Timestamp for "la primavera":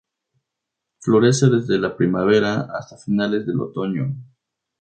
1.77-2.61